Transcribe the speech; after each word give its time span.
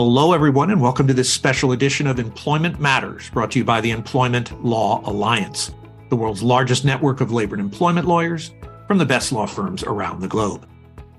Hello, 0.00 0.32
everyone, 0.32 0.70
and 0.70 0.80
welcome 0.80 1.08
to 1.08 1.12
this 1.12 1.28
special 1.28 1.72
edition 1.72 2.06
of 2.06 2.20
Employment 2.20 2.78
Matters, 2.78 3.30
brought 3.30 3.50
to 3.50 3.58
you 3.58 3.64
by 3.64 3.80
the 3.80 3.90
Employment 3.90 4.64
Law 4.64 5.02
Alliance, 5.04 5.72
the 6.08 6.14
world's 6.14 6.40
largest 6.40 6.84
network 6.84 7.20
of 7.20 7.32
labor 7.32 7.56
and 7.56 7.60
employment 7.60 8.06
lawyers 8.06 8.52
from 8.86 8.98
the 8.98 9.04
best 9.04 9.32
law 9.32 9.44
firms 9.44 9.82
around 9.82 10.20
the 10.20 10.28
globe. 10.28 10.68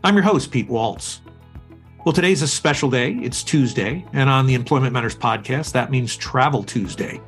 I'm 0.06 0.16
your 0.16 0.24
host, 0.24 0.50
Pete 0.50 0.70
Walts. 0.70 1.20
Well, 2.06 2.14
today's 2.14 2.42
a 2.42 2.48
special 2.48 2.90
day. 2.90 3.16
It's 3.16 3.44
Tuesday, 3.44 4.06
and 4.14 4.30
on 4.30 4.48
the 4.48 4.54
Employment 4.54 4.94
Matters 4.94 5.14
podcast, 5.14 5.74
that 5.74 5.92
means 5.92 6.16
Travel 6.16 6.64
Tuesday. 6.64 7.20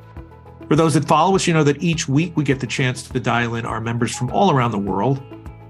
For 0.68 0.74
those 0.74 0.94
that 0.94 1.06
follow 1.06 1.36
us, 1.36 1.46
you 1.46 1.52
know 1.52 1.64
that 1.64 1.82
each 1.82 2.08
week 2.08 2.34
we 2.34 2.44
get 2.44 2.60
the 2.60 2.66
chance 2.66 3.02
to 3.02 3.20
dial 3.20 3.56
in 3.56 3.66
our 3.66 3.82
members 3.82 4.16
from 4.16 4.30
all 4.30 4.52
around 4.52 4.70
the 4.70 4.78
world 4.78 5.22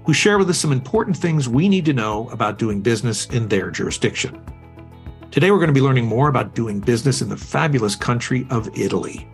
who 0.05 0.13
share 0.13 0.37
with 0.37 0.49
us 0.49 0.59
some 0.59 0.71
important 0.71 1.17
things 1.17 1.49
we 1.49 1.67
need 1.67 1.83
to 1.83 1.93
know 1.93 2.29
about 2.29 2.57
doing 2.57 2.79
business 2.79 3.25
in 3.31 3.49
their 3.49 3.69
jurisdiction. 3.69 4.41
Today, 5.33 5.49
we're 5.49 5.57
going 5.57 5.65
to 5.65 5.73
be 5.73 5.81
learning 5.81 6.05
more 6.05 6.29
about 6.29 6.53
doing 6.53 6.79
business 6.79 7.23
in 7.23 7.27
the 7.27 7.35
fabulous 7.35 7.95
country 7.95 8.45
of 8.51 8.69
Italy. 8.77 9.27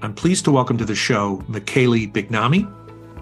I'm 0.00 0.14
pleased 0.14 0.46
to 0.46 0.50
welcome 0.50 0.78
to 0.78 0.86
the 0.86 0.94
show 0.94 1.44
Michele 1.46 2.08
Bignami 2.08 2.66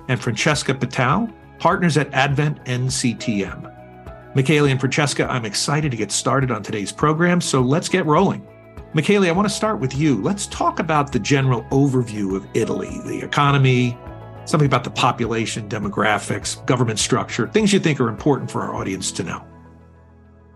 and 0.07 0.23
Francesca 0.23 0.75
Pittau, 0.75 1.35
partners 1.59 1.97
at 1.97 2.09
ADVANT 2.13 2.65
NCTM. 2.67 4.37
Michele 4.37 4.67
and 4.67 4.79
Francesca, 4.79 5.29
I'm 5.29 5.45
excited 5.45 5.91
to 5.91 5.97
get 5.97 6.13
started 6.13 6.53
on 6.53 6.63
today's 6.63 6.93
program, 6.93 7.41
so 7.41 7.63
let's 7.63 7.89
get 7.89 8.07
rolling. 8.07 8.47
Michele, 8.95 9.25
I 9.25 9.33
want 9.33 9.49
to 9.49 9.53
start 9.53 9.81
with 9.81 9.97
you. 9.97 10.23
Let's 10.23 10.47
talk 10.47 10.79
about 10.79 11.11
the 11.11 11.19
general 11.19 11.65
overview 11.73 12.37
of 12.37 12.47
Italy, 12.55 13.01
the 13.07 13.25
economy, 13.25 13.99
something 14.45 14.69
about 14.69 14.85
the 14.85 14.91
population, 14.91 15.69
demographics, 15.69 16.65
government 16.65 17.01
structure, 17.01 17.49
things 17.49 17.73
you 17.73 17.81
think 17.81 17.99
are 17.99 18.09
important 18.09 18.53
for 18.53 18.63
our 18.63 18.77
audience 18.77 19.11
to 19.11 19.25
know. 19.25 19.45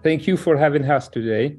Thank 0.02 0.26
you 0.26 0.36
for 0.36 0.56
having 0.56 0.90
us 0.90 1.06
today. 1.06 1.58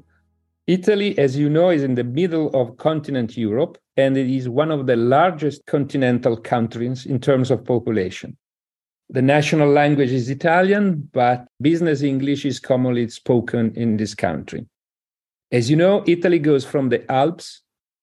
Italy, 0.66 1.18
as 1.18 1.34
you 1.34 1.48
know, 1.48 1.70
is 1.70 1.82
in 1.82 1.94
the 1.94 2.04
middle 2.04 2.50
of 2.54 2.76
continent 2.76 3.38
Europe, 3.38 3.78
and 3.96 4.18
it 4.18 4.28
is 4.28 4.50
one 4.50 4.70
of 4.70 4.86
the 4.86 4.96
largest 4.96 5.64
continental 5.64 6.36
countries 6.36 7.06
in 7.06 7.20
terms 7.20 7.50
of 7.50 7.64
population. 7.64 8.36
The 9.08 9.22
national 9.22 9.70
language 9.70 10.10
is 10.10 10.28
Italian, 10.28 11.08
but 11.12 11.46
business 11.62 12.02
English 12.02 12.44
is 12.44 12.60
commonly 12.60 13.08
spoken 13.08 13.72
in 13.76 13.96
this 13.96 14.14
country. 14.14 14.66
As 15.50 15.70
you 15.70 15.76
know, 15.76 16.04
Italy 16.06 16.38
goes 16.38 16.66
from 16.66 16.90
the 16.90 17.10
Alps 17.10 17.62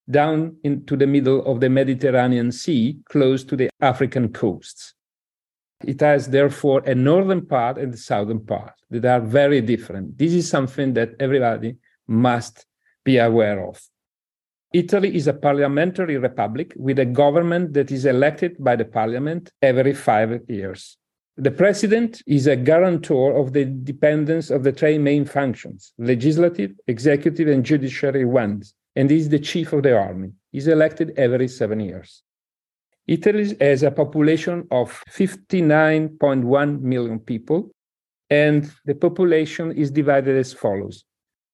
down 0.09 0.55
into 0.64 0.98
the 0.98 1.08
middle 1.08 1.45
of 1.45 1.59
the 1.59 1.70
Mediterranean 1.70 2.52
Sea, 2.52 2.98
close 3.05 3.44
to 3.44 3.55
the 3.55 3.70
African 3.80 4.33
coasts. 4.33 4.95
It 5.86 6.02
has 6.02 6.28
therefore 6.28 6.82
a 6.86 6.96
northern 6.96 7.46
part 7.46 7.78
and 7.78 7.94
a 7.94 7.98
southern 7.98 8.46
part 8.46 8.74
that 8.90 9.06
are 9.06 9.22
very 9.22 9.62
different. 9.62 10.18
This 10.18 10.34
is 10.34 10.50
something 10.50 10.94
that 10.94 11.12
everybody 11.20 11.78
must 12.08 12.66
be 13.04 13.18
aware 13.18 13.66
of. 13.66 13.82
Italy 14.73 15.16
is 15.16 15.28
a 15.28 15.34
parliamentary 15.34 16.18
republic 16.18 16.73
with 16.78 16.98
a 17.00 17.06
government 17.06 17.73
that 17.73 17.92
is 17.92 18.06
elected 18.06 18.56
by 18.60 18.76
the 18.76 18.86
parliament 18.86 19.52
every 19.62 19.94
five 19.94 20.42
years. 20.48 20.98
The 21.38 21.52
president 21.52 22.22
is 22.28 22.48
a 22.48 22.56
guarantor 22.56 23.38
of 23.38 23.54
the 23.54 23.62
independence 23.62 24.50
of 24.50 24.64
the 24.64 24.72
three 24.72 24.98
main 24.98 25.26
functions 25.26 25.94
legislative, 25.98 26.72
executive, 26.88 27.48
and 27.48 27.66
judiciary 27.66 28.26
ones, 28.26 28.73
and 28.95 29.12
is 29.12 29.30
the 29.30 29.40
chief 29.40 29.73
of 29.73 29.84
the 29.84 29.98
army. 29.98 30.32
He's 30.52 30.68
elected 30.68 31.14
every 31.18 31.48
seven 31.48 31.80
years. 31.80 32.23
Italy 33.12 33.56
has 33.59 33.84
a 33.84 33.92
population 33.92 34.66
of 34.72 35.04
59.1 35.09 36.81
million 36.81 37.20
people, 37.20 37.70
and 38.30 38.72
the 38.86 38.95
population 38.95 39.73
is 39.73 39.92
divided 39.92 40.38
as 40.38 40.54
follows 40.54 41.04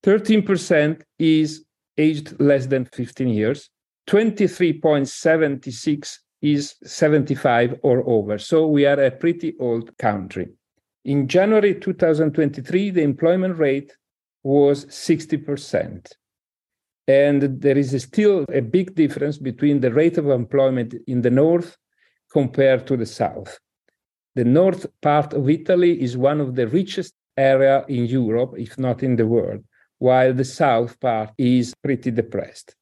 13% 0.06 1.02
is 1.18 1.66
aged 1.98 2.40
less 2.40 2.68
than 2.68 2.86
15 2.86 3.30
years, 3.30 3.72
23.76 4.08 6.18
is 6.44 6.76
75 6.84 7.80
or 7.82 8.08
over. 8.08 8.38
So 8.38 8.68
we 8.68 8.86
are 8.86 9.02
a 9.02 9.10
pretty 9.10 9.56
old 9.60 9.98
country. 9.98 10.50
In 11.06 11.28
January 11.28 11.74
2023, 11.74 12.92
the 12.92 13.02
employment 13.02 13.58
rate 13.58 13.98
was 14.44 14.86
60%. 14.86 16.12
And 17.08 17.62
there 17.62 17.78
is 17.78 18.02
still 18.04 18.46
a 18.52 18.62
big 18.62 18.96
difference 18.96 19.38
between 19.38 19.80
the 19.80 19.94
rate 19.94 20.18
of 20.18 20.30
employment 20.30 20.94
in 21.08 21.22
the 21.22 21.30
north 21.30 21.78
compared 22.32 22.86
to 22.88 22.98
the 22.98 23.06
south. 23.06 23.60
The 24.36 24.44
north 24.44 24.86
part 25.02 25.34
of 25.34 25.50
Italy 25.50 26.02
is 26.02 26.18
one 26.18 26.42
of 26.42 26.56
the 26.56 26.68
richest 26.68 27.14
area 27.38 27.86
in 27.88 28.06
Europe, 28.06 28.56
if 28.58 28.78
not 28.78 29.04
in 29.04 29.16
the 29.16 29.26
world, 29.26 29.64
while 30.00 30.34
the 30.34 30.46
south 30.46 31.00
part 31.00 31.32
is 31.38 31.74
pretty 31.84 32.12
depressed. 32.12 32.76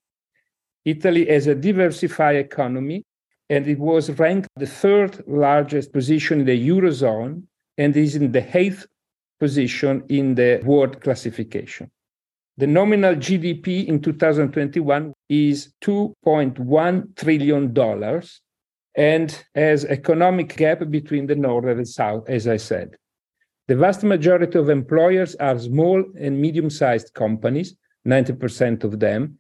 Italy 0.83 1.25
has 1.27 1.47
a 1.47 1.55
diversified 1.55 2.35
economy, 2.35 3.03
and 3.49 3.67
it 3.67 3.79
was 3.79 4.09
ranked 4.11 4.49
the 4.55 4.67
third 4.67 5.23
largest 5.27 5.93
position 5.93 6.41
in 6.41 6.45
the 6.45 6.69
Eurozone 6.69 7.43
and 7.77 7.95
is 7.95 8.15
in 8.15 8.31
the 8.31 8.57
eighth 8.57 8.87
position 9.39 10.03
in 10.09 10.35
the 10.35 10.61
world 10.63 11.01
classification. 11.01 11.91
The 12.57 12.67
nominal 12.67 13.15
GDP 13.15 13.85
in 13.85 14.01
2021 14.01 15.13
is 15.27 15.73
$2.1 15.83 17.15
trillion 17.17 18.23
and 18.95 19.43
has 19.53 19.83
economic 19.83 20.55
gap 20.55 20.89
between 20.89 21.27
the 21.27 21.35
north 21.35 21.65
and 21.65 21.81
the 21.81 21.85
south, 21.85 22.29
as 22.29 22.47
I 22.47 22.55
said. 22.55 22.95
The 23.67 23.75
vast 23.75 24.03
majority 24.03 24.57
of 24.57 24.69
employers 24.69 25.35
are 25.35 25.59
small 25.59 26.01
and 26.17 26.39
medium-sized 26.39 27.13
companies, 27.13 27.75
90% 28.07 28.85
of 28.85 29.01
them, 29.01 29.37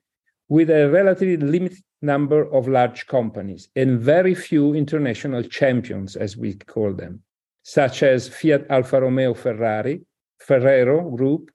with 0.49 0.69
a 0.69 0.89
relatively 0.89 1.37
limited 1.37 1.83
number 2.01 2.51
of 2.53 2.67
large 2.67 3.07
companies 3.07 3.69
and 3.77 4.01
very 4.01 4.35
few 4.35 4.73
international 4.73 5.43
champions, 5.43 6.17
as 6.17 6.35
we 6.35 6.55
call 6.55 6.91
them, 6.91 7.21
such 7.63 8.03
as 8.03 8.27
Fiat 8.27 8.65
Alfa 8.69 8.99
Romeo 8.99 9.33
Ferrari, 9.33 10.01
Ferrero 10.39 11.09
Group, 11.11 11.49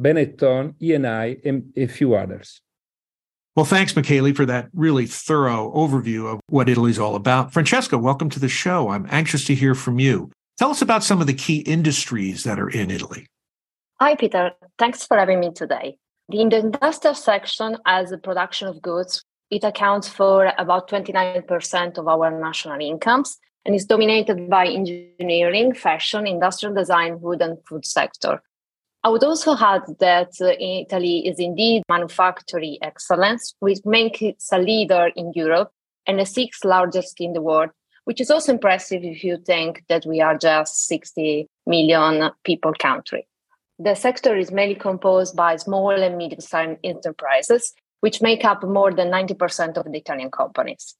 Benetton, 0.00 0.74
Eni, 0.80 1.44
and 1.44 1.72
a 1.76 1.86
few 1.86 2.14
others. 2.14 2.60
Well, 3.56 3.64
thanks, 3.64 3.94
Michele, 3.94 4.34
for 4.34 4.46
that 4.46 4.68
really 4.72 5.06
thorough 5.06 5.72
overview 5.74 6.32
of 6.32 6.40
what 6.48 6.68
Italy's 6.68 6.98
all 6.98 7.14
about. 7.14 7.52
Francesca, 7.52 7.96
welcome 7.96 8.28
to 8.30 8.40
the 8.40 8.48
show. 8.48 8.88
I'm 8.88 9.06
anxious 9.10 9.44
to 9.44 9.54
hear 9.54 9.76
from 9.76 10.00
you. 10.00 10.32
Tell 10.58 10.70
us 10.70 10.82
about 10.82 11.04
some 11.04 11.20
of 11.20 11.28
the 11.28 11.34
key 11.34 11.58
industries 11.58 12.42
that 12.42 12.58
are 12.58 12.68
in 12.68 12.90
Italy. 12.90 13.26
Hi, 14.00 14.16
Peter. 14.16 14.52
Thanks 14.76 15.06
for 15.06 15.16
having 15.16 15.38
me 15.38 15.52
today. 15.52 15.98
In 16.30 16.48
the 16.48 16.58
industrial 16.58 17.14
section, 17.14 17.76
as 17.86 18.10
a 18.10 18.18
production 18.18 18.66
of 18.66 18.82
goods, 18.82 19.22
it 19.50 19.62
accounts 19.62 20.08
for 20.08 20.52
about 20.58 20.90
29% 20.90 21.98
of 21.98 22.08
our 22.08 22.30
national 22.30 22.80
incomes 22.80 23.38
and 23.64 23.74
is 23.74 23.84
dominated 23.84 24.50
by 24.50 24.66
engineering, 24.66 25.74
fashion, 25.74 26.26
industrial 26.26 26.74
design, 26.74 27.20
wood, 27.20 27.40
and 27.40 27.58
food 27.68 27.86
sector. 27.86 28.42
I 29.04 29.10
would 29.10 29.22
also 29.22 29.54
add 29.54 29.82
that 30.00 30.32
uh, 30.40 30.52
Italy 30.58 31.28
is 31.28 31.38
indeed 31.38 31.82
manufacturing 31.90 32.78
excellence, 32.80 33.54
which 33.60 33.80
makes 33.84 34.22
it 34.22 34.42
a 34.50 34.58
leader 34.58 35.10
in 35.14 35.30
Europe 35.34 35.70
and 36.06 36.18
the 36.18 36.24
sixth 36.24 36.64
largest 36.64 37.20
in 37.20 37.34
the 37.34 37.42
world, 37.42 37.68
which 38.04 38.18
is 38.18 38.30
also 38.30 38.52
impressive 38.52 39.04
if 39.04 39.22
you 39.22 39.36
think 39.36 39.84
that 39.90 40.06
we 40.06 40.22
are 40.22 40.38
just 40.38 40.86
60 40.86 41.46
million 41.66 42.30
people 42.44 42.72
country. 42.78 43.28
The 43.78 43.94
sector 43.94 44.38
is 44.38 44.50
mainly 44.50 44.76
composed 44.76 45.36
by 45.36 45.56
small 45.56 45.90
and 45.90 46.16
medium-sized 46.16 46.78
enterprises, 46.82 47.74
which 48.00 48.22
make 48.22 48.42
up 48.42 48.62
more 48.62 48.90
than 48.90 49.10
90% 49.10 49.76
of 49.76 49.84
the 49.84 49.98
Italian 49.98 50.30
companies. 50.30 50.94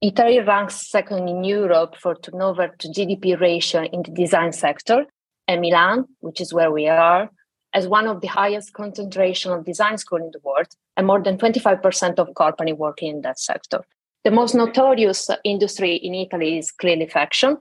Italy 0.00 0.38
ranks 0.38 0.88
second 0.88 1.28
in 1.28 1.42
Europe 1.42 1.96
for 1.96 2.14
turnover 2.14 2.68
to 2.78 2.88
GDP 2.88 3.40
ratio 3.40 3.82
in 3.82 4.02
the 4.04 4.12
design 4.12 4.52
sector 4.52 5.06
and 5.52 5.60
Milan, 5.60 6.06
which 6.20 6.40
is 6.40 6.52
where 6.52 6.72
we 6.72 6.88
are, 6.88 7.30
as 7.74 7.86
one 7.86 8.06
of 8.06 8.20
the 8.20 8.28
highest 8.28 8.72
concentration 8.72 9.52
of 9.52 9.64
design 9.64 9.98
school 9.98 10.18
in 10.18 10.30
the 10.32 10.40
world, 10.42 10.68
and 10.96 11.06
more 11.06 11.22
than 11.22 11.38
25% 11.38 12.18
of 12.18 12.34
company 12.34 12.72
working 12.72 13.10
in 13.10 13.22
that 13.22 13.38
sector. 13.38 13.84
The 14.24 14.30
most 14.30 14.54
notorious 14.54 15.30
industry 15.44 15.96
in 15.96 16.14
Italy 16.14 16.58
is 16.58 16.70
clearly 16.70 17.06
fashion, 17.06 17.56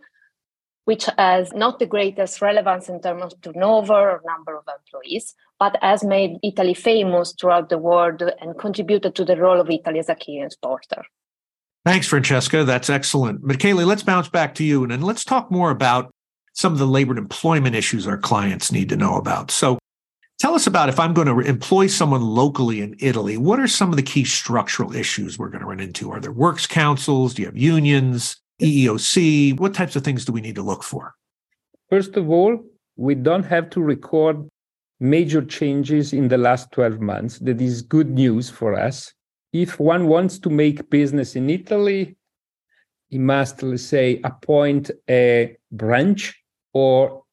which 0.86 1.08
has 1.18 1.54
not 1.54 1.80
the 1.80 1.86
greatest 1.86 2.42
relevance 2.42 2.90
in 2.90 3.02
terms 3.02 3.34
of 3.34 3.42
turnover 3.42 3.94
or 3.94 4.22
number 4.26 4.56
of 4.58 4.64
employees, 4.68 5.34
but 5.60 5.78
has 5.82 6.04
made 6.04 6.38
Italy 6.44 6.74
famous 6.74 7.34
throughout 7.40 7.70
the 7.70 7.78
world 7.78 8.22
and 8.42 8.58
contributed 8.60 9.16
to 9.16 9.26
the 9.26 9.38
role 9.38 9.62
of 9.62 9.70
Italy 9.70 10.00
as 10.00 10.10
a 10.10 10.16
key 10.16 10.42
exporter. 10.42 11.04
Thanks, 11.86 12.08
Francesca. 12.08 12.64
That's 12.64 12.90
excellent. 12.90 13.44
Michele, 13.44 13.86
let's 13.86 14.04
bounce 14.04 14.30
back 14.30 14.54
to 14.56 14.64
you 14.64 14.84
and 14.84 15.04
let's 15.04 15.24
talk 15.24 15.50
more 15.50 15.72
about 15.72 16.14
some 16.54 16.74
of 16.74 16.80
the 16.80 16.88
labor 16.88 17.12
and 17.12 17.20
employment 17.20 17.76
issues 17.76 18.08
our 18.08 18.18
clients 18.18 18.72
need 18.72 18.90
to 18.90 18.96
know 18.96 19.16
about. 19.18 19.52
So 19.52 19.80
tell 20.40 20.54
us 20.54 20.68
about 20.68 20.90
if 20.90 21.00
I'm 21.00 21.14
going 21.14 21.28
to 21.28 21.40
employ 21.40 21.88
someone 21.88 22.22
locally 22.22 22.82
in 22.82 22.96
Italy, 23.00 23.38
what 23.38 23.60
are 23.60 23.68
some 23.68 23.90
of 23.90 23.96
the 23.96 24.04
key 24.04 24.26
structural 24.26 24.96
issues 24.96 25.38
we're 25.38 25.50
going 25.50 25.62
to 25.62 25.68
run 25.68 25.80
into? 25.80 26.12
Are 26.12 26.20
there 26.20 26.32
works 26.32 26.68
councils? 26.68 27.34
Do 27.34 27.44
you 27.44 27.48
have 27.48 27.58
unions, 27.58 28.38
EEOC? 28.62 29.60
What 29.60 29.74
types 29.74 29.96
of 29.96 30.04
things 30.04 30.26
do 30.26 30.32
we 30.32 30.42
need 30.42 30.56
to 30.56 30.64
look 30.64 30.84
for? 30.84 31.14
First 31.90 32.18
of 32.18 32.30
all, 32.30 32.60
we 32.96 33.16
don't 33.16 33.44
have 33.44 33.70
to 33.72 33.82
record 33.82 34.48
major 35.00 35.44
changes 35.44 36.14
in 36.14 36.28
the 36.28 36.38
last 36.38 36.72
12 36.72 37.00
months. 37.00 37.40
That 37.40 37.60
is 37.62 37.82
good 37.82 38.10
news 38.10 38.50
for 38.50 38.80
us. 38.80 39.12
If 39.54 39.80
one 39.80 40.08
wants 40.08 40.40
to 40.40 40.50
make 40.50 40.90
business 40.90 41.36
in 41.36 41.50
Italy, 41.50 42.16
he 43.10 43.18
must, 43.18 43.62
let's 43.62 43.84
say, 43.84 44.22
appoint 44.24 44.92
a 45.10 45.58
branch 45.72 46.41
or 46.74 47.24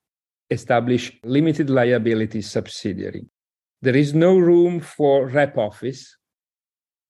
establish 0.50 1.12
limited 1.24 1.70
liability 1.70 2.42
subsidiary. 2.42 3.26
There 3.82 3.96
is 3.96 4.14
no 4.14 4.38
room 4.38 4.80
for 4.80 5.28
rep 5.28 5.56
office 5.56 6.16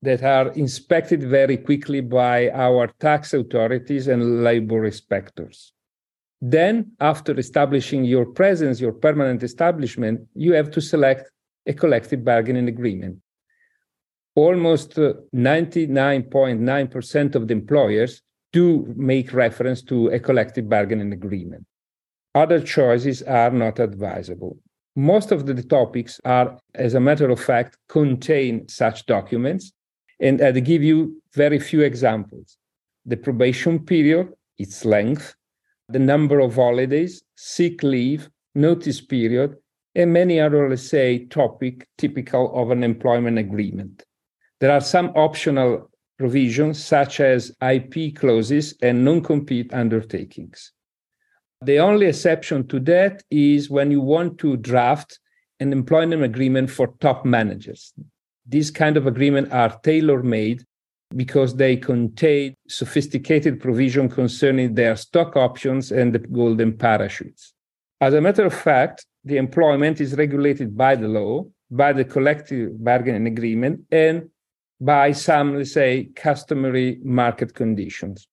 that 0.03 0.23
are 0.23 0.53
inspected 0.53 1.23
very 1.23 1.57
quickly 1.57 2.01
by 2.01 2.51
our 2.51 2.89
tax 3.01 3.33
authorities 3.35 4.07
and 4.09 4.45
labor 4.45 4.85
inspectors. 4.85 5.73
Then, 6.41 6.93
after 7.01 7.37
establishing 7.39 8.05
your 8.05 8.27
presence, 8.27 8.81
your 8.81 8.93
permanent 8.93 9.43
establishment, 9.43 10.21
you 10.35 10.53
have 10.53 10.71
to 10.73 10.81
select 10.81 11.29
a 11.67 11.73
collective 11.73 12.25
bargaining 12.25 12.69
agreement. 12.69 13.19
Almost 14.37 14.95
99.9% 14.95 17.35
uh, 17.35 17.39
of 17.39 17.49
the 17.49 17.53
employers 17.53 18.23
do 18.53 18.95
make 18.97 19.33
reference 19.33 19.83
to 19.83 20.09
a 20.09 20.21
collective 20.21 20.69
bargaining 20.69 21.13
agreement. 21.13 21.67
Other 22.39 22.61
choices 22.61 23.21
are 23.25 23.51
not 23.51 23.81
advisable. 23.81 24.57
Most 24.95 25.33
of 25.33 25.47
the 25.47 25.61
topics 25.61 26.21
are, 26.25 26.57
as 26.77 26.95
a 26.95 27.01
matter 27.01 27.29
of 27.31 27.41
fact, 27.41 27.77
contain 27.89 28.69
such 28.69 29.07
documents. 29.07 29.73
And 30.21 30.41
I'll 30.41 30.53
give 30.53 30.85
you 30.85 31.21
very 31.35 31.59
few 31.59 31.81
examples. 31.81 32.57
The 33.07 33.17
probation 33.17 33.85
period, 33.85 34.29
its 34.57 34.85
length, 34.85 35.35
the 35.89 35.99
number 35.99 36.39
of 36.39 36.55
holidays, 36.55 37.25
sick 37.35 37.83
leave, 37.83 38.31
notice 38.55 39.01
period, 39.01 39.57
and 39.97 40.13
many 40.13 40.39
other, 40.39 40.71
let's 40.71 40.89
say, 40.89 41.25
topic 41.25 41.89
typical 41.97 42.55
of 42.55 42.71
an 42.71 42.85
employment 42.85 43.39
agreement. 43.39 44.05
There 44.61 44.71
are 44.71 44.81
some 44.81 45.09
optional 45.17 45.91
provisions 46.19 46.85
such 46.85 47.19
as 47.19 47.51
IP 47.61 48.15
clauses 48.15 48.77
and 48.81 49.05
non-compete 49.05 49.75
undertakings. 49.75 50.73
The 51.63 51.81
only 51.81 52.07
exception 52.07 52.69
to 52.69 52.79
that 52.81 53.23
is 53.31 53.69
when 53.69 53.91
you 53.91 54.01
want 54.01 54.39
to 54.39 54.57
draft 54.57 55.19
an 55.59 55.73
employment 55.73 56.23
agreement 56.23 56.71
for 56.71 56.95
top 57.01 57.25
managers. 57.25 57.93
These 58.47 58.71
kind 58.71 58.97
of 58.97 59.07
agreements 59.07 59.51
are 59.51 59.77
tailor-made 59.83 60.65
because 61.17 61.57
they 61.57 61.77
contain 61.77 62.55
sophisticated 62.69 63.61
provision 63.61 64.09
concerning 64.09 64.75
their 64.75 64.95
stock 64.95 65.37
options 65.37 65.91
and 65.91 66.15
the 66.15 66.21
golden 66.21 66.77
parachutes. 66.77 67.55
As 68.01 68.15
a 68.15 68.21
matter 68.21 68.47
of 68.47 68.55
fact, 68.55 69.05
the 69.25 69.37
employment 69.37 70.01
is 70.01 70.15
regulated 70.15 70.77
by 70.77 70.95
the 70.95 71.09
law, 71.09 71.45
by 71.71 71.93
the 71.93 72.05
collective 72.05 72.83
bargaining 72.85 73.27
agreement, 73.27 73.81
and 73.91 74.31
by 74.81 75.11
some, 75.11 75.57
let's 75.57 75.73
say, 75.73 76.11
customary 76.15 77.01
market 77.03 77.53
conditions. 77.53 78.28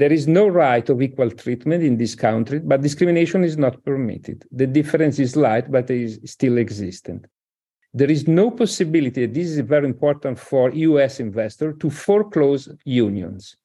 There 0.00 0.12
is 0.12 0.26
no 0.26 0.46
right 0.48 0.86
of 0.88 1.00
equal 1.00 1.30
treatment 1.30 1.82
in 1.82 1.96
this 1.96 2.14
country, 2.14 2.58
but 2.58 2.82
discrimination 2.82 3.44
is 3.44 3.56
not 3.56 3.82
permitted. 3.84 4.44
The 4.52 4.66
difference 4.66 5.18
is 5.18 5.32
slight, 5.32 5.70
but 5.70 5.90
it 5.90 6.00
is 6.08 6.20
still 6.24 6.58
existent 6.58 7.26
there 7.96 8.10
is 8.10 8.28
no 8.28 8.50
possibility, 8.50 9.24
this 9.24 9.48
is 9.48 9.58
very 9.60 9.86
important 9.86 10.38
for 10.38 10.70
US 10.70 11.18
investor, 11.18 11.72
to 11.72 11.88
foreclose 11.88 12.68
unions. 12.84 13.56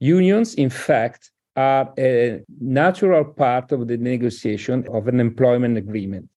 Unions, 0.00 0.54
in 0.54 0.70
fact, 0.70 1.30
are 1.54 1.94
a 1.96 2.42
natural 2.60 3.24
part 3.24 3.70
of 3.70 3.86
the 3.86 3.96
negotiation 3.96 4.84
of 4.92 5.06
an 5.06 5.20
employment 5.20 5.78
agreement. 5.78 6.28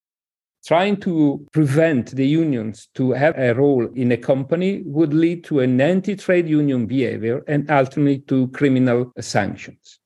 Trying 0.66 0.98
to 0.98 1.46
prevent 1.54 2.12
the 2.12 2.28
unions 2.28 2.90
to 2.96 3.12
have 3.12 3.38
a 3.38 3.54
role 3.54 3.88
in 3.96 4.12
a 4.12 4.18
company 4.18 4.84
would 4.86 5.14
lead 5.14 5.44
to 5.46 5.62
an 5.62 5.80
anti-trade 5.80 6.48
union 6.48 6.86
behavior 6.86 7.44
and 7.48 7.70
ultimately 7.72 8.20
to 8.28 8.50
criminal 8.50 9.12
sanctions. 9.20 10.00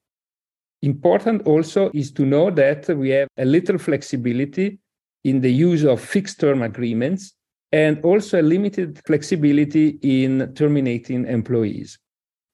Important 0.84 1.48
also 1.48 1.90
is 1.94 2.12
to 2.12 2.26
know 2.26 2.52
that 2.52 2.88
we 2.90 3.10
have 3.10 3.30
a 3.38 3.46
little 3.46 3.78
flexibility 3.78 4.80
in 5.24 5.42
the 5.42 5.52
use 5.52 5.84
of 5.84 6.02
fixed 6.02 6.40
term 6.40 6.62
agreements 6.62 7.34
and 7.72 8.00
also 8.04 8.40
a 8.40 8.44
limited 8.44 9.02
flexibility 9.08 9.98
in 10.04 10.54
terminating 10.54 11.26
employees. 11.26 11.98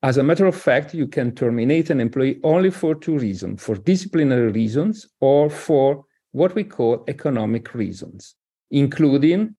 As 0.02 0.18
a 0.18 0.24
matter 0.24 0.46
of 0.46 0.56
fact, 0.56 0.94
you 0.94 1.08
can 1.08 1.36
terminate 1.36 1.90
an 1.90 2.00
employee 2.00 2.40
only 2.44 2.70
for 2.70 2.96
two 2.96 3.18
reasons 3.18 3.62
for 3.62 3.76
disciplinary 3.76 4.52
reasons 4.52 5.08
or 5.20 5.50
for 5.50 6.06
what 6.32 6.56
we 6.56 6.64
call 6.64 7.04
economic 7.08 7.74
reasons, 7.74 8.36
including 8.72 9.56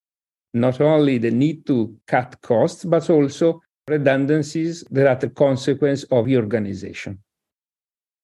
not 0.55 0.81
only 0.81 1.19
the 1.19 1.31
need 1.31 1.67
to 1.67 1.96
cut 2.06 2.40
costs, 2.43 2.84
but 2.84 3.08
also 3.08 3.61
redundancies 3.88 4.84
that 4.90 5.06
are 5.06 5.17
the 5.17 5.31
consequence 5.31 6.05
of 6.05 6.26
the 6.26 6.37
organization. 6.37 7.19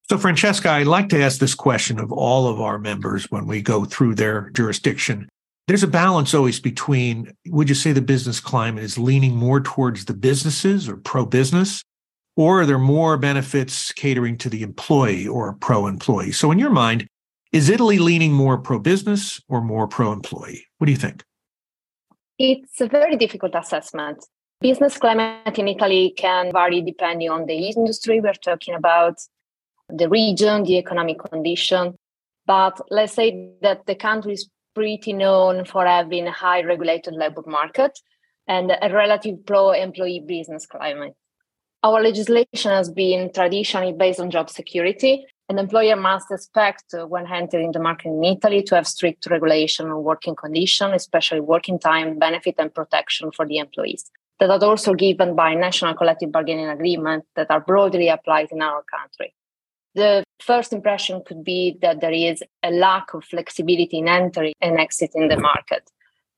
So, 0.08 0.19
Francesca, 0.19 0.69
I 0.69 0.84
like 0.84 1.08
to 1.08 1.20
ask 1.20 1.40
this 1.40 1.54
question 1.54 1.98
of 1.98 2.12
all 2.12 2.46
of 2.46 2.60
our 2.60 2.78
members 2.78 3.28
when 3.31 3.46
we 3.46 3.60
go 3.60 3.84
through 3.84 4.14
their 4.14 4.50
jurisdiction. 4.50 5.28
There's 5.66 5.82
a 5.82 5.88
balance 5.88 6.32
always 6.32 6.60
between 6.60 7.32
would 7.49 7.69
you 7.69 7.75
say 7.75 7.90
the 7.90 8.00
business 8.00 8.38
climate 8.38 8.84
is 8.84 8.99
leaning 8.99 9.34
more 9.34 9.60
towards 9.60 10.04
the 10.04 10.14
businesses 10.14 10.88
or 10.88 10.96
pro 10.96 11.26
business, 11.26 11.82
or 12.37 12.60
are 12.60 12.66
there 12.66 12.78
more 12.78 13.16
benefits 13.16 13.92
catering 13.92 14.38
to 14.38 14.49
the 14.49 14.62
employee 14.62 15.26
or 15.26 15.54
pro 15.54 15.88
employee? 15.88 16.31
So, 16.31 16.52
in 16.52 16.60
your 16.60 16.70
mind, 16.70 17.08
is 17.56 17.70
Italy 17.70 17.98
leaning 17.98 18.32
more 18.32 18.58
pro 18.58 18.78
business 18.78 19.40
or 19.48 19.62
more 19.62 19.88
pro 19.88 20.12
employee? 20.12 20.66
What 20.76 20.84
do 20.84 20.92
you 20.92 20.98
think? 20.98 21.24
It's 22.38 22.82
a 22.82 22.86
very 22.86 23.16
difficult 23.16 23.54
assessment. 23.54 24.18
Business 24.60 24.98
climate 24.98 25.58
in 25.58 25.66
Italy 25.66 26.12
can 26.18 26.52
vary 26.52 26.82
depending 26.82 27.30
on 27.30 27.46
the 27.46 27.68
industry 27.68 28.20
we're 28.20 28.34
talking 28.34 28.74
about, 28.74 29.16
the 29.88 30.06
region, 30.06 30.64
the 30.64 30.76
economic 30.76 31.18
condition. 31.18 31.94
But 32.46 32.78
let's 32.90 33.14
say 33.14 33.52
that 33.62 33.86
the 33.86 33.94
country 33.94 34.34
is 34.34 34.50
pretty 34.74 35.14
known 35.14 35.64
for 35.64 35.86
having 35.86 36.26
a 36.26 36.32
high 36.32 36.62
regulated 36.62 37.14
labor 37.14 37.42
market 37.46 37.98
and 38.46 38.70
a 38.70 38.92
relative 38.92 39.46
pro 39.46 39.70
employee 39.72 40.22
business 40.26 40.66
climate. 40.66 41.14
Our 41.82 42.02
legislation 42.02 42.70
has 42.70 42.90
been 42.90 43.32
traditionally 43.32 43.94
based 43.94 44.20
on 44.20 44.30
job 44.30 44.50
security. 44.50 45.24
An 45.48 45.60
employer 45.60 45.94
must 45.94 46.32
expect 46.32 46.93
uh, 46.93 47.06
when 47.06 47.26
entering 47.32 47.70
the 47.70 47.78
market 47.78 48.08
in 48.08 48.25
Italy 48.25 48.62
to 48.64 48.75
have 48.75 48.87
strict 48.87 49.26
regulation 49.31 49.87
on 49.87 50.02
working 50.02 50.34
conditions, 50.34 50.94
especially 50.94 51.40
working 51.40 51.78
time, 51.78 52.19
benefit, 52.19 52.56
and 52.58 52.75
protection 52.75 53.30
for 53.30 53.47
the 53.47 53.59
employees 53.59 54.11
that 54.40 54.50
are 54.50 54.64
also 54.64 54.92
given 54.94 55.35
by 55.35 55.54
national 55.54 55.94
collective 55.94 56.32
bargaining 56.32 56.68
agreements 56.68 57.26
that 57.37 57.50
are 57.50 57.61
broadly 57.61 58.09
applied 58.09 58.49
in 58.50 58.61
our 58.61 58.82
country. 58.82 59.35
The 59.94 60.25
first 60.40 60.73
impression 60.73 61.23
could 61.25 61.42
be 61.42 61.78
that 61.80 62.00
there 62.00 62.12
is 62.12 62.42
a 62.62 62.70
lack 62.70 63.14
of 63.14 63.25
flexibility 63.25 63.99
in 63.99 64.09
entering 64.09 64.52
and 64.61 64.78
exiting 64.78 65.28
the 65.28 65.38
market. 65.38 65.90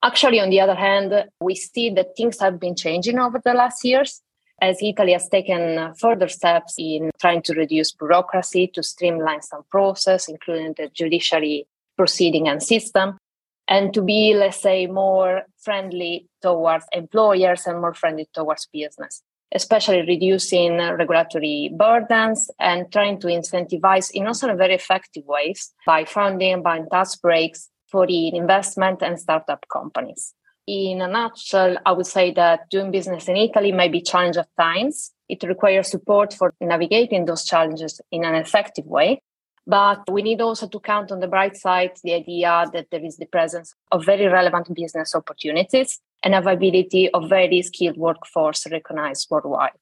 Actually, 0.02 0.38
on 0.38 0.50
the 0.50 0.60
other 0.60 0.76
hand, 0.76 1.12
we 1.40 1.56
see 1.56 1.90
that 1.90 2.16
things 2.16 2.38
have 2.38 2.60
been 2.60 2.76
changing 2.76 3.18
over 3.18 3.40
the 3.44 3.54
last 3.54 3.84
years 3.84 4.22
as 4.60 4.82
Italy 4.82 5.12
has 5.12 5.28
taken 5.28 5.94
further 5.94 6.28
steps 6.28 6.74
in 6.78 7.10
trying 7.20 7.42
to 7.42 7.54
reduce 7.54 7.92
bureaucracy, 7.92 8.68
to 8.74 8.82
streamline 8.82 9.42
some 9.42 9.62
process, 9.70 10.28
including 10.28 10.74
the 10.76 10.88
judiciary 10.88 11.66
proceeding 11.96 12.48
and 12.48 12.62
system, 12.62 13.18
and 13.66 13.92
to 13.94 14.02
be, 14.02 14.34
let's 14.34 14.60
say, 14.60 14.86
more 14.86 15.42
friendly 15.58 16.26
towards 16.42 16.86
employers 16.92 17.66
and 17.66 17.80
more 17.80 17.94
friendly 17.94 18.28
towards 18.34 18.66
business 18.72 19.22
especially 19.54 20.02
reducing 20.02 20.76
regulatory 20.76 21.70
burdens 21.74 22.50
and 22.58 22.90
trying 22.92 23.18
to 23.20 23.28
incentivize 23.28 24.10
in 24.10 24.26
also 24.26 24.54
very 24.54 24.74
effective 24.74 25.24
ways 25.26 25.72
by 25.86 26.04
funding, 26.04 26.62
by 26.62 26.80
tax 26.90 27.16
breaks 27.16 27.70
for 27.86 28.06
the 28.06 28.34
investment 28.36 29.02
and 29.02 29.18
startup 29.18 29.64
companies. 29.72 30.34
In 30.68 31.00
a 31.00 31.08
nutshell, 31.08 31.78
I 31.86 31.92
would 31.92 32.06
say 32.06 32.30
that 32.32 32.68
doing 32.68 32.90
business 32.90 33.26
in 33.26 33.38
Italy 33.38 33.72
may 33.72 33.88
be 33.88 34.02
challenging 34.02 34.40
at 34.42 34.54
times. 34.60 35.14
It 35.26 35.42
requires 35.44 35.90
support 35.90 36.34
for 36.34 36.52
navigating 36.60 37.24
those 37.24 37.46
challenges 37.46 38.02
in 38.10 38.22
an 38.22 38.34
effective 38.34 38.84
way. 38.84 39.22
But 39.66 40.02
we 40.10 40.20
need 40.20 40.42
also 40.42 40.68
to 40.68 40.78
count 40.78 41.10
on 41.10 41.20
the 41.20 41.26
bright 41.26 41.56
side 41.56 41.92
the 42.04 42.12
idea 42.12 42.66
that 42.74 42.90
there 42.90 43.02
is 43.02 43.16
the 43.16 43.24
presence 43.24 43.74
of 43.90 44.04
very 44.04 44.26
relevant 44.26 44.74
business 44.74 45.14
opportunities 45.14 46.00
and 46.22 46.34
availability 46.34 47.08
of 47.12 47.30
very 47.30 47.62
skilled 47.62 47.96
workforce 47.96 48.70
recognized 48.70 49.26
worldwide. 49.30 49.72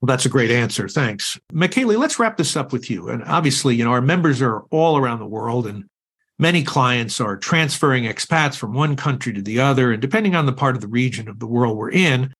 Well, 0.00 0.08
that's 0.08 0.26
a 0.26 0.28
great 0.28 0.50
answer. 0.50 0.88
Thanks. 0.88 1.38
Michele, 1.52 1.96
let's 1.96 2.18
wrap 2.18 2.38
this 2.38 2.56
up 2.56 2.72
with 2.72 2.90
you. 2.90 3.08
And 3.08 3.22
obviously, 3.22 3.76
you 3.76 3.84
know, 3.84 3.92
our 3.92 4.00
members 4.00 4.42
are 4.42 4.62
all 4.72 4.98
around 4.98 5.20
the 5.20 5.26
world 5.26 5.64
and 5.68 5.84
many 6.38 6.62
clients 6.62 7.20
are 7.20 7.36
transferring 7.36 8.04
expats 8.04 8.56
from 8.56 8.72
one 8.74 8.96
country 8.96 9.32
to 9.32 9.42
the 9.42 9.60
other. 9.60 9.92
And 9.92 10.00
depending 10.00 10.34
on 10.34 10.46
the 10.46 10.52
part 10.52 10.74
of 10.74 10.80
the 10.80 10.88
region 10.88 11.28
of 11.28 11.38
the 11.38 11.46
world 11.46 11.76
we're 11.76 11.90
in, 11.90 12.32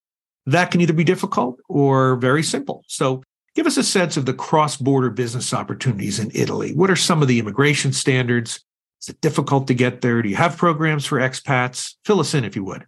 that 0.46 0.70
can 0.70 0.80
either 0.80 0.92
be 0.92 1.04
difficult 1.04 1.60
or 1.68 2.16
very 2.16 2.42
simple. 2.42 2.84
So 2.86 3.22
give 3.54 3.66
us 3.66 3.76
a 3.76 3.82
sense 3.82 4.16
of 4.16 4.24
the 4.24 4.32
cross 4.32 4.76
border 4.76 5.10
business 5.10 5.52
opportunities 5.52 6.18
in 6.18 6.30
Italy. 6.34 6.74
What 6.74 6.90
are 6.90 6.96
some 6.96 7.22
of 7.22 7.28
the 7.28 7.38
immigration 7.38 7.92
standards? 7.92 8.64
Is 9.02 9.10
it 9.10 9.20
difficult 9.20 9.66
to 9.68 9.74
get 9.74 10.00
there? 10.00 10.22
Do 10.22 10.28
you 10.28 10.36
have 10.36 10.56
programs 10.56 11.06
for 11.06 11.18
expats? 11.18 11.94
Fill 12.04 12.20
us 12.20 12.34
in 12.34 12.44
if 12.44 12.56
you 12.56 12.64
would. 12.64 12.86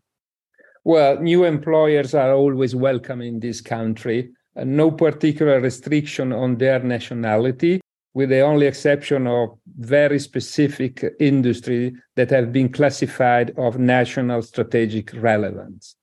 Well, 0.85 1.21
new 1.21 1.45
employers 1.45 2.14
are 2.14 2.33
always 2.33 2.75
welcome 2.75 3.21
in 3.21 3.38
this 3.38 3.61
country. 3.61 4.31
Uh, 4.57 4.64
no 4.64 4.90
particular 4.90 5.61
restriction 5.61 6.33
on 6.33 6.57
their 6.57 6.81
nationality, 6.81 7.81
with 8.14 8.31
the 8.31 8.40
only 8.40 8.67
exception 8.67 9.26
of 9.26 9.59
very 9.80 10.18
specific 10.18 11.04
industry 11.18 11.94
that 12.14 12.30
have 12.30 12.52
been 12.52 12.70
classified 12.70 13.52
of 13.56 13.78
national 13.78 14.42
strategic 14.42 15.10
relevance. 15.14 15.96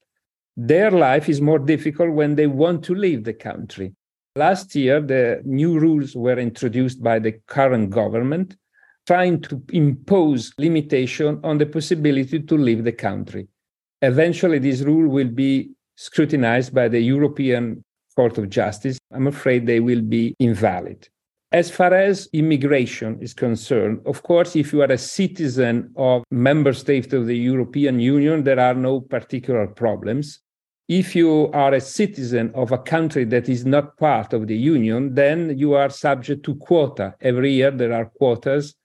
Their 0.56 0.90
life 0.90 1.30
is 1.30 1.40
more 1.40 1.60
difficult 1.60 2.12
when 2.12 2.36
they 2.36 2.48
want 2.48 2.84
to 2.86 2.96
leave 2.96 3.24
the 3.24 3.34
country. 3.34 3.94
Last 4.36 4.74
year, 4.76 5.00
the 5.00 5.42
new 5.46 5.80
rules 5.80 6.16
were 6.16 6.40
introduced 6.40 7.04
by 7.04 7.20
the 7.20 7.34
current 7.46 7.92
government, 7.92 8.56
trying 9.06 9.42
to 9.42 9.62
impose 9.72 10.54
limitation 10.58 11.40
on 11.44 11.60
the 11.60 11.68
possibility 11.68 12.40
to 12.40 12.58
leave 12.58 12.84
the 12.84 12.92
country. 12.92 13.48
Eventually, 14.02 14.58
this 14.58 14.82
rule 14.82 15.08
will 15.08 15.30
be 15.30 15.70
scrutinized 15.96 16.74
by 16.74 16.88
the 16.88 17.00
European 17.00 17.84
Court 18.16 18.40
of 18.40 18.50
Justice. 18.50 18.98
I'm 19.12 19.28
afraid 19.28 19.66
they 19.68 19.80
will 19.80 20.02
be 20.02 20.36
invalid. 20.40 21.08
As 21.52 21.72
far 21.72 21.94
as 21.94 22.28
immigration 22.34 23.20
is 23.22 23.34
concerned, 23.34 24.02
of 24.06 24.22
course, 24.22 24.56
if 24.56 24.74
you 24.74 24.82
are 24.82 24.92
a 24.92 24.98
citizen 24.98 25.94
of 25.96 26.24
member 26.30 26.74
state 26.74 27.14
of 27.14 27.26
the 27.26 27.38
European 27.38 28.00
Union, 28.00 28.44
there 28.44 28.60
are 28.60 28.74
no 28.74 29.00
particular 29.00 29.68
problems 29.68 30.42
if 30.88 31.16
you 31.16 31.52
are 31.54 31.74
a 31.74 31.82
citizen 31.82 32.52
of 32.56 32.72
a 32.72 32.78
country 32.78 33.26
that 33.26 33.50
is 33.50 33.66
not 33.66 33.98
part 33.98 34.32
of 34.32 34.48
the 34.48 34.56
union, 34.56 35.14
then 35.16 35.58
you 35.58 35.74
are 35.74 35.90
subject 35.90 36.44
to 36.44 36.56
quota. 36.56 37.14
Every 37.20 37.52
year 37.54 37.72
there 37.72 37.94
are 37.94 38.06
quotas 38.06 38.76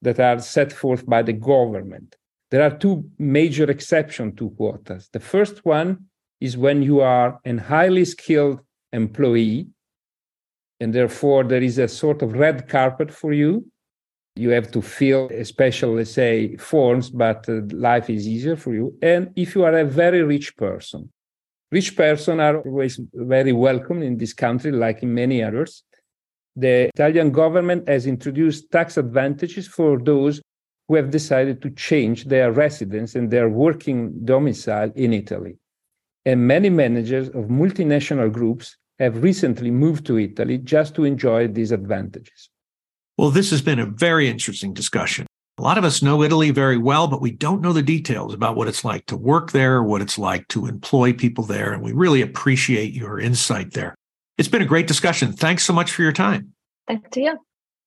that 0.00 0.18
are 0.20 0.38
set 0.38 0.72
forth 0.72 1.06
by 1.06 1.22
the 1.22 1.34
government. 1.34 2.16
There 2.50 2.62
are 2.62 2.76
two 2.76 3.10
major 3.18 3.70
exceptions 3.70 4.38
to 4.38 4.50
quotas. 4.50 5.10
The 5.12 5.20
first 5.20 5.64
one 5.64 6.06
is 6.40 6.56
when 6.56 6.82
you 6.82 7.00
are 7.00 7.40
a 7.44 7.56
highly 7.56 8.04
skilled 8.06 8.60
employee, 8.92 9.68
and 10.80 10.94
therefore 10.94 11.44
there 11.44 11.62
is 11.62 11.78
a 11.78 11.88
sort 11.88 12.22
of 12.22 12.32
red 12.34 12.68
carpet 12.68 13.12
for 13.12 13.32
you. 13.32 13.66
You 14.36 14.50
have 14.50 14.70
to 14.72 14.82
fill 14.82 15.30
special, 15.44 15.94
let's 15.94 16.10
say, 16.10 16.56
forms, 16.56 17.08
but 17.10 17.48
uh, 17.48 17.60
life 17.70 18.10
is 18.10 18.26
easier 18.26 18.56
for 18.56 18.74
you. 18.74 18.96
And 19.00 19.30
if 19.36 19.54
you 19.54 19.64
are 19.64 19.78
a 19.78 19.84
very 19.84 20.22
rich 20.22 20.56
person, 20.56 21.10
Rich 21.74 21.96
person 21.96 22.38
are 22.38 22.58
always 22.60 23.00
very 23.12 23.52
welcome 23.52 24.00
in 24.00 24.16
this 24.16 24.32
country, 24.32 24.70
like 24.70 25.02
in 25.02 25.12
many 25.12 25.42
others. 25.42 25.82
The 26.54 26.88
Italian 26.94 27.32
government 27.32 27.88
has 27.88 28.06
introduced 28.06 28.70
tax 28.70 28.96
advantages 28.96 29.66
for 29.66 29.98
those 29.98 30.40
who 30.86 30.94
have 30.94 31.10
decided 31.10 31.60
to 31.62 31.70
change 31.70 32.26
their 32.26 32.52
residence 32.52 33.16
and 33.16 33.28
their 33.28 33.48
working 33.48 34.24
domicile 34.24 34.92
in 34.94 35.12
Italy. 35.12 35.58
And 36.24 36.46
many 36.46 36.70
managers 36.70 37.26
of 37.30 37.46
multinational 37.46 38.30
groups 38.30 38.76
have 38.98 39.22
recently 39.22 39.70
moved 39.70 40.06
to 40.06 40.18
Italy 40.18 40.58
just 40.58 40.94
to 40.94 41.04
enjoy 41.04 41.48
these 41.48 41.72
advantages. 41.72 42.48
Well, 43.16 43.30
this 43.30 43.50
has 43.50 43.62
been 43.62 43.78
a 43.78 43.86
very 43.86 44.28
interesting 44.28 44.72
discussion. 44.72 45.26
A 45.58 45.62
lot 45.62 45.78
of 45.78 45.84
us 45.84 46.02
know 46.02 46.22
Italy 46.22 46.50
very 46.50 46.78
well, 46.78 47.06
but 47.06 47.20
we 47.20 47.30
don't 47.30 47.60
know 47.60 47.72
the 47.72 47.82
details 47.82 48.34
about 48.34 48.56
what 48.56 48.66
it's 48.66 48.84
like 48.84 49.06
to 49.06 49.16
work 49.16 49.52
there, 49.52 49.82
what 49.84 50.02
it's 50.02 50.18
like 50.18 50.48
to 50.48 50.66
employ 50.66 51.12
people 51.12 51.44
there. 51.44 51.72
And 51.72 51.82
we 51.82 51.92
really 51.92 52.22
appreciate 52.22 52.92
your 52.92 53.20
insight 53.20 53.72
there. 53.72 53.94
It's 54.36 54.48
been 54.48 54.62
a 54.62 54.66
great 54.66 54.88
discussion. 54.88 55.32
Thanks 55.32 55.62
so 55.62 55.72
much 55.72 55.92
for 55.92 56.02
your 56.02 56.12
time. 56.12 56.54
Thanks 56.88 57.08
to 57.10 57.20
you. 57.20 57.38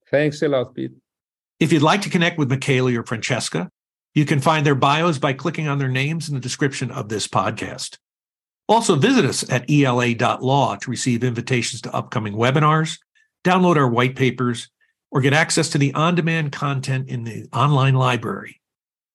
Thanks 0.10 0.42
a 0.42 0.48
lot, 0.48 0.74
Pete. 0.74 0.92
If 1.60 1.74
you'd 1.74 1.82
like 1.82 2.02
to 2.04 2.10
connect 2.10 2.38
with 2.38 2.50
Michele 2.50 2.96
or 2.96 3.04
Francesca, 3.04 3.70
you 4.14 4.24
can 4.26 4.40
find 4.40 4.66
their 4.66 4.76
bios 4.76 5.20
by 5.20 5.34
clicking 5.34 5.68
on 5.68 5.78
their 5.78 5.90
names 5.90 6.30
in 6.30 6.36
the 6.36 6.42
description 6.42 6.90
of 6.90 7.10
this 7.10 7.28
podcast. 7.28 7.98
Also, 8.68 8.96
visit 8.96 9.24
us 9.24 9.50
at 9.50 9.70
ela.law 9.70 10.76
to 10.76 10.92
receive 10.92 11.24
invitations 11.24 11.82
to 11.82 11.94
upcoming 11.94 12.34
webinars, 12.34 13.00
download 13.44 13.78
our 13.78 13.88
white 13.88 14.16
papers, 14.16 14.70
or 15.10 15.22
get 15.22 15.34
access 15.34 15.70
to 15.70 15.78
the 15.78 15.94
on 15.94 16.16
demand 16.16 16.52
content 16.52 17.08
in 17.08 17.24
the 17.24 17.48
online 17.54 17.96
library. 17.96 18.60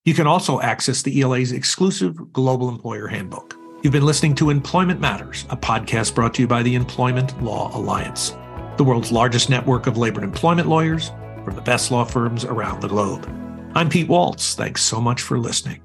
You 0.04 0.14
can 0.14 0.26
also 0.26 0.60
access 0.60 1.02
the 1.02 1.20
ELA's 1.20 1.52
exclusive 1.52 2.32
Global 2.32 2.68
Employer 2.68 3.06
Handbook. 3.06 3.54
You've 3.82 3.92
been 3.92 4.06
listening 4.06 4.34
to 4.36 4.50
Employment 4.50 5.00
Matters, 5.00 5.44
a 5.50 5.56
podcast 5.56 6.14
brought 6.14 6.34
to 6.34 6.42
you 6.42 6.48
by 6.48 6.62
the 6.62 6.74
Employment 6.74 7.40
Law 7.42 7.76
Alliance, 7.76 8.36
the 8.78 8.84
world's 8.84 9.12
largest 9.12 9.50
network 9.50 9.86
of 9.86 9.98
labor 9.98 10.20
and 10.20 10.32
employment 10.32 10.68
lawyers 10.68 11.10
from 11.44 11.54
the 11.54 11.62
best 11.62 11.90
law 11.90 12.04
firms 12.04 12.44
around 12.44 12.80
the 12.80 12.88
globe. 12.88 13.28
I'm 13.74 13.88
Pete 13.88 14.08
Walts. 14.08 14.54
Thanks 14.54 14.82
so 14.82 15.00
much 15.00 15.20
for 15.20 15.38
listening. 15.38 15.82